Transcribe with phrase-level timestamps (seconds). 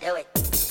[0.00, 0.67] do it.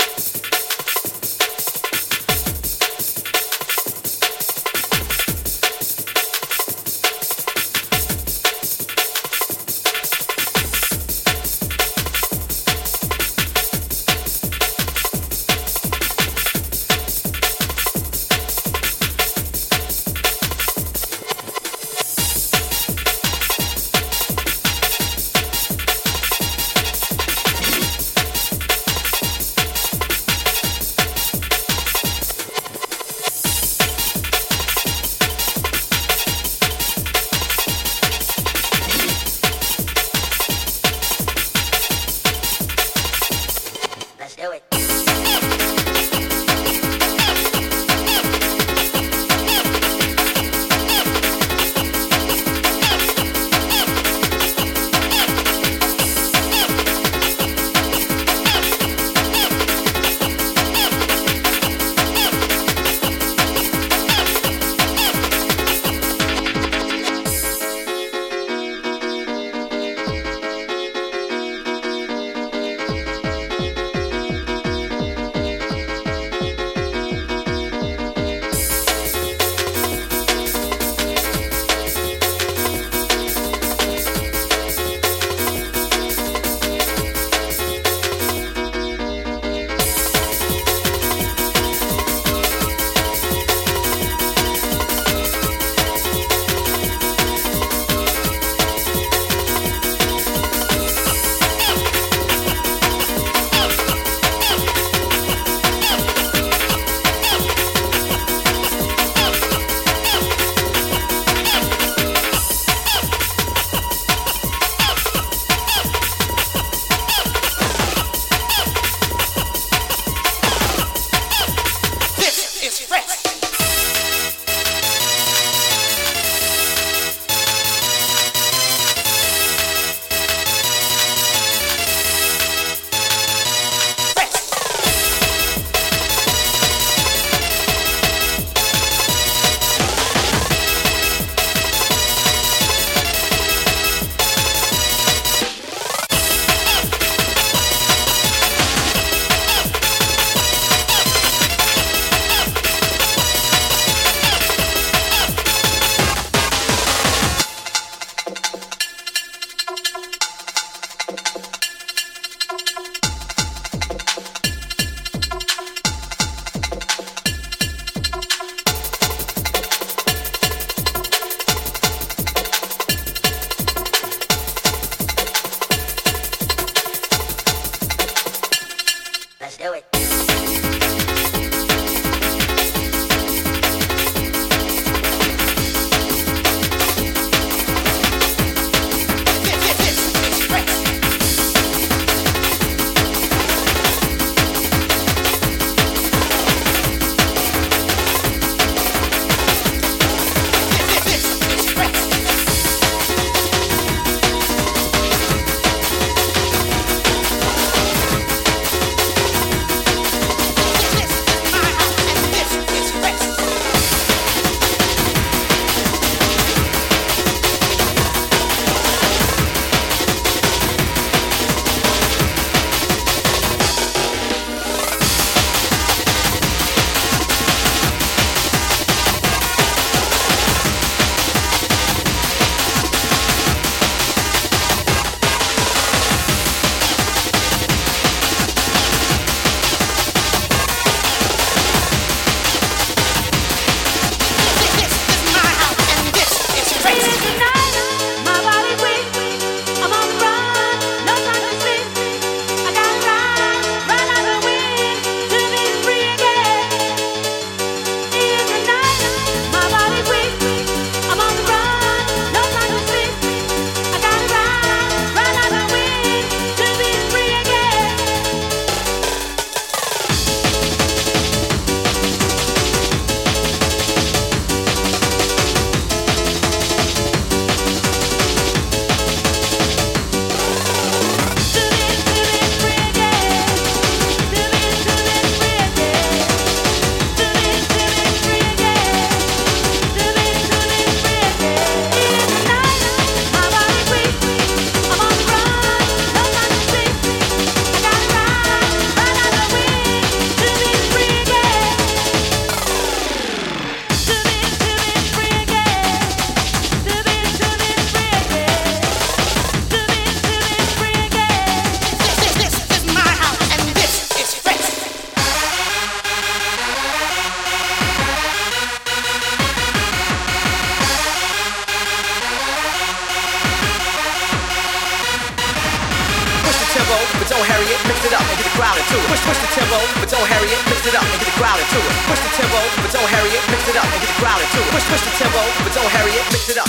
[335.37, 336.25] Tempo, but don't hurry it.
[336.31, 336.67] Mix it up.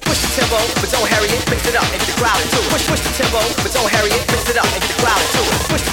[0.00, 1.50] Push the tempo, but don't hurry it.
[1.50, 2.70] Mix it up and get the crowd into it.
[2.70, 4.30] Push, push the tempo, but don't hurry it.
[4.30, 4.87] Mix it up and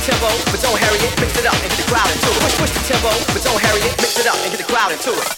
[0.05, 1.19] tempo, but don't hurry it.
[1.19, 2.53] Mix it up and get the crowd into it.
[2.61, 3.97] Push, the tempo, but don't hurry it.
[3.97, 5.34] Mix it up and get the crowd into it.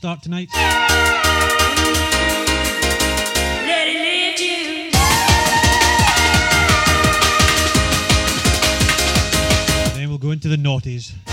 [0.00, 0.48] Start tonight.
[9.94, 11.29] Then we'll go into the naughties.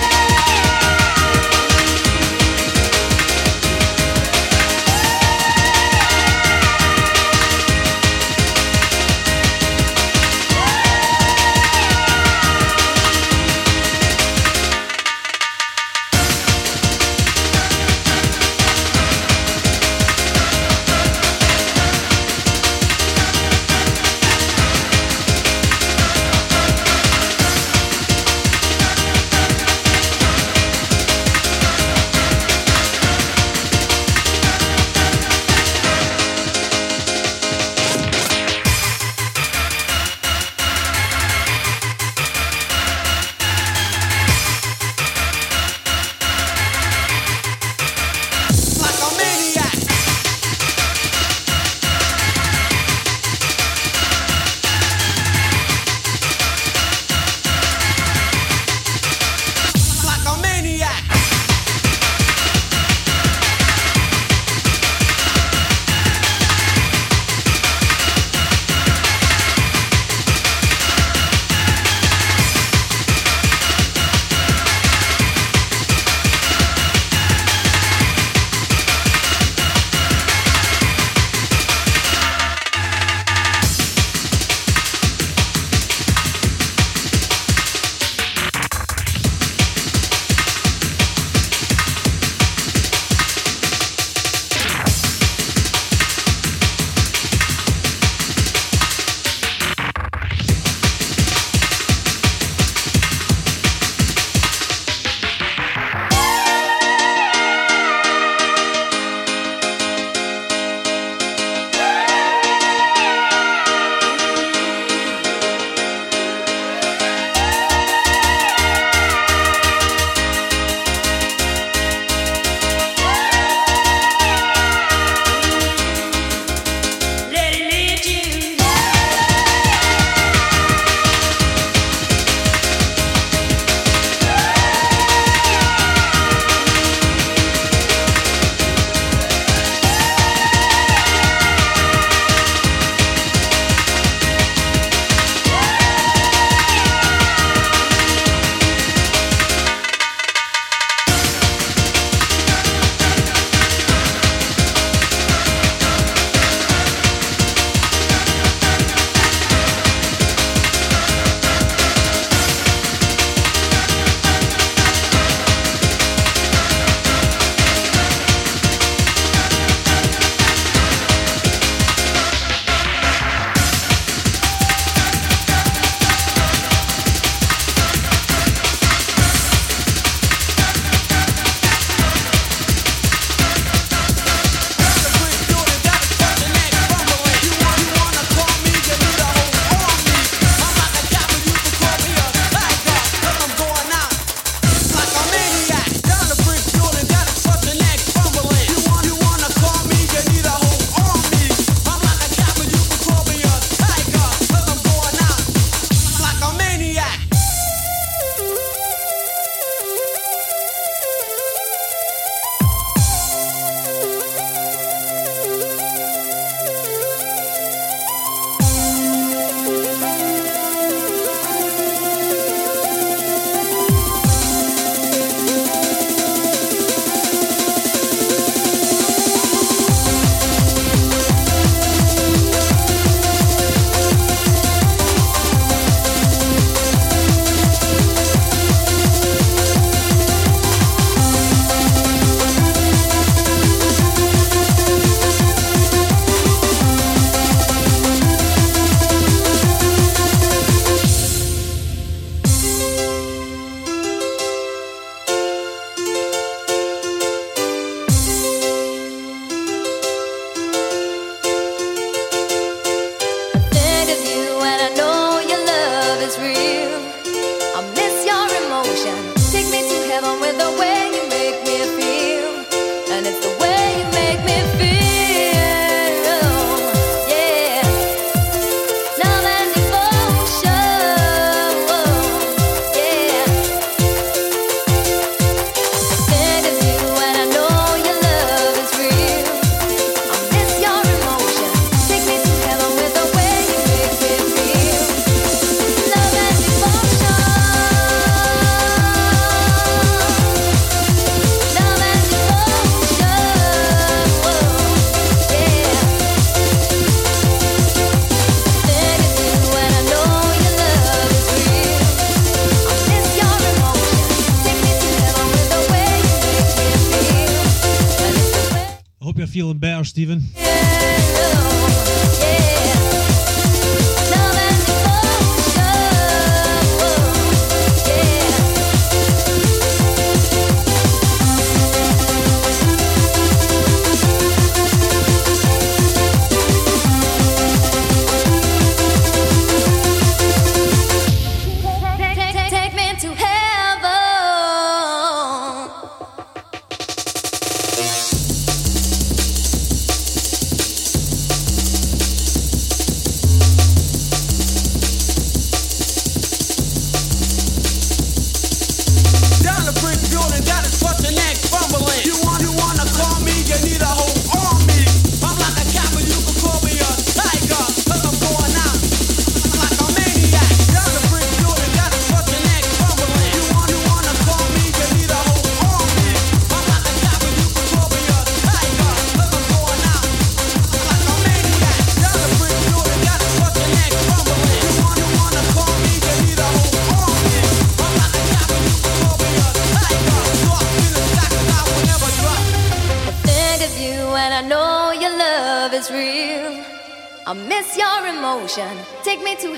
[360.37, 361.76] fueling, to what the next?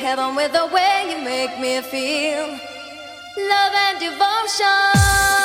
[0.09, 2.47] heaven with the way you make me feel.
[3.51, 5.38] Love and devotion.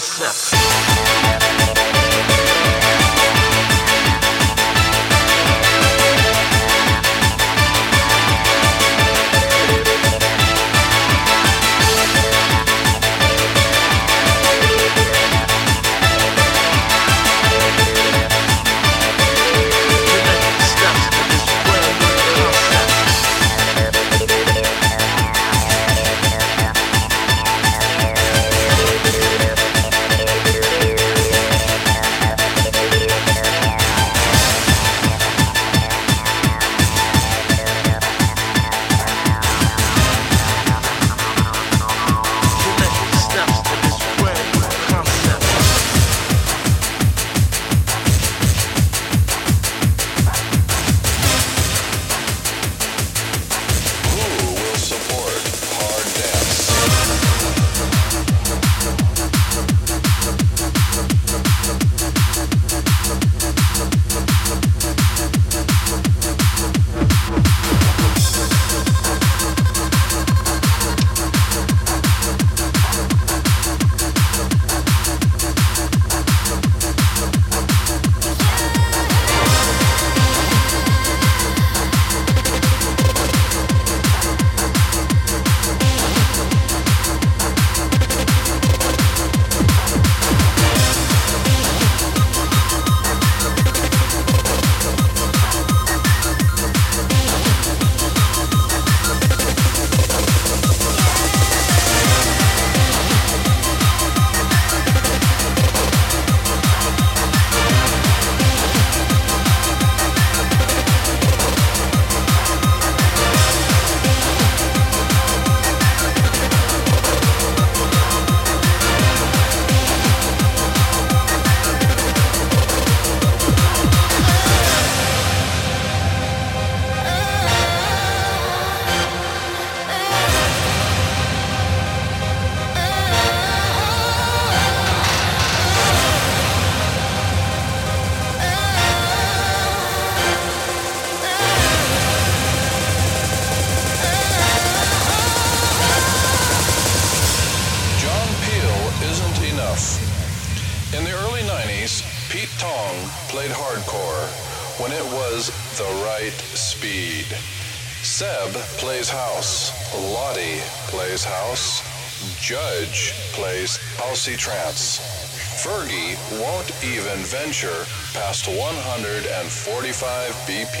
[0.00, 0.59] Concept.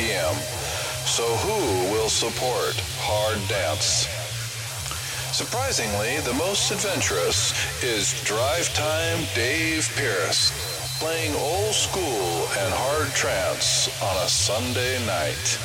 [0.00, 0.34] BPM.
[1.06, 4.08] So who will support hard dance?
[5.32, 7.52] Surprisingly, the most adventurous
[7.82, 10.52] is Drive Time Dave Pearce,
[10.98, 15.58] playing old school and hard trance on a Sunday night.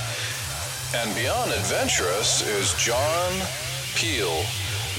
[0.95, 3.32] And beyond adventurous is John
[3.95, 4.45] Peel,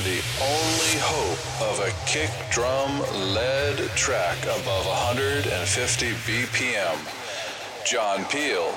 [0.04, 3.00] the only hope of a kick drum
[3.32, 6.98] led track above 150 BPM.
[7.86, 8.74] John Peel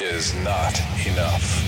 [0.00, 1.63] is not enough.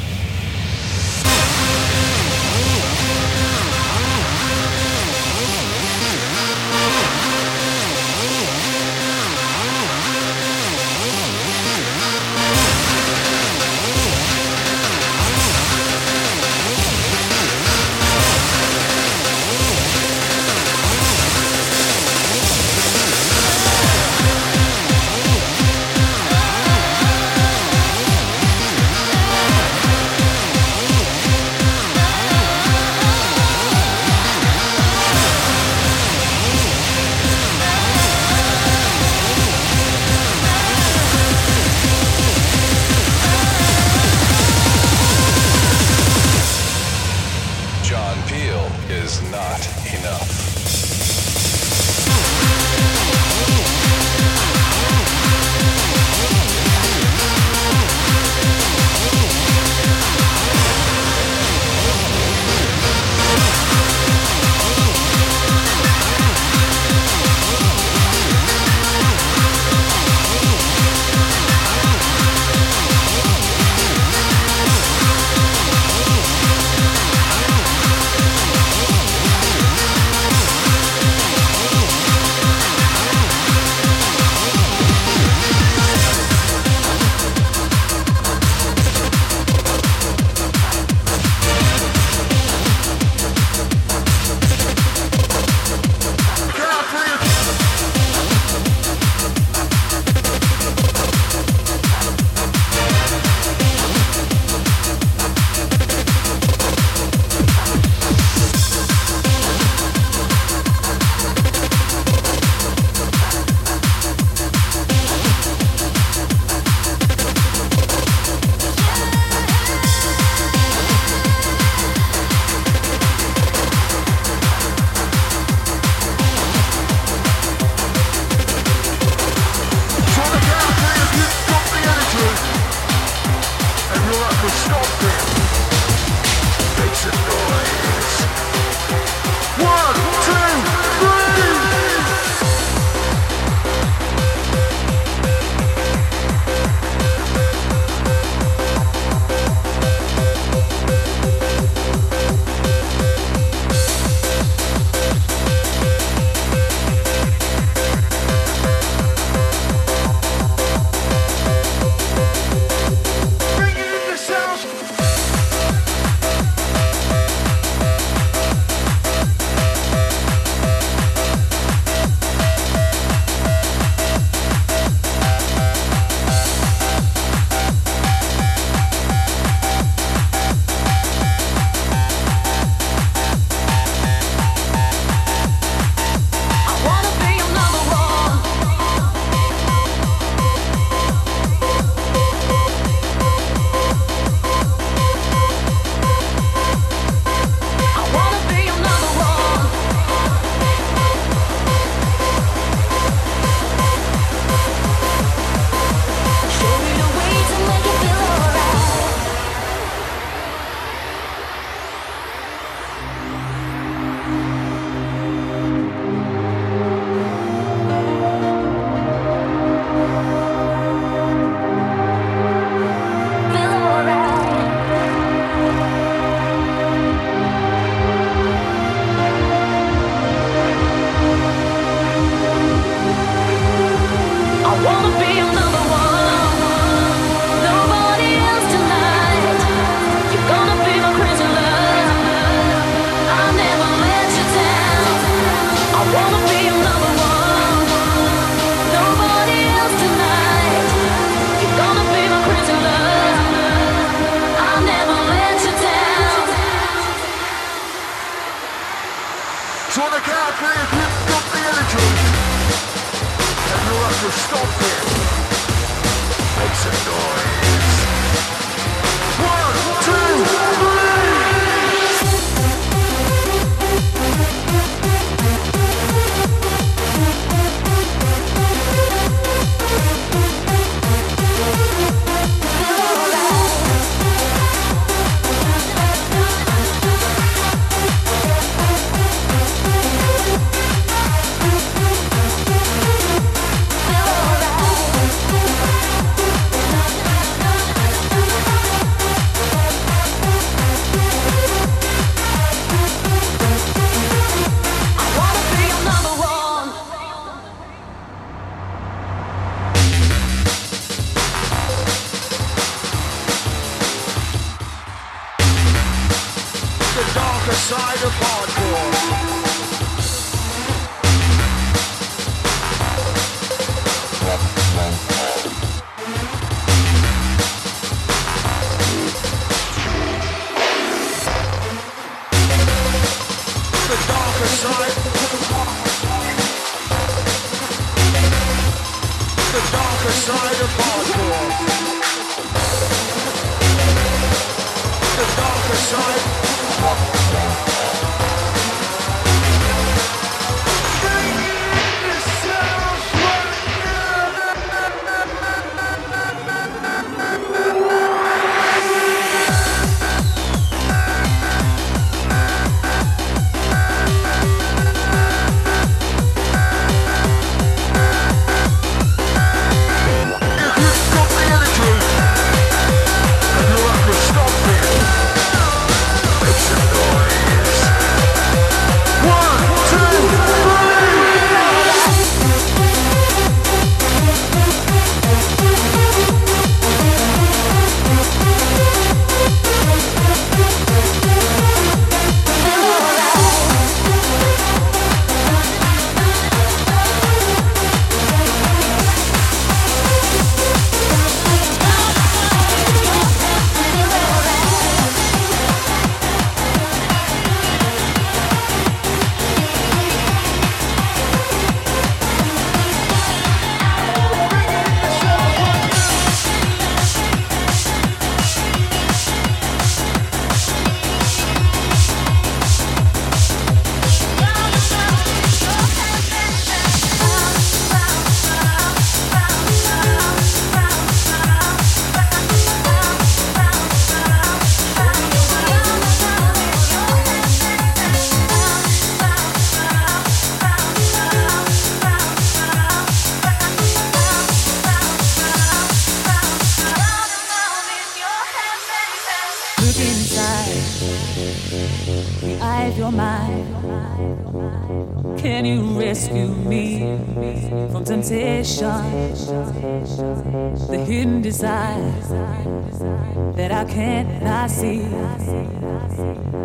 [464.16, 465.18] can't I see?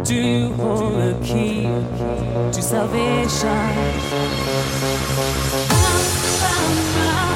[0.04, 1.64] Do you hold the key
[2.52, 3.48] to salvation?
[3.48, 3.88] I'm,
[6.44, 7.31] I'm, I'm.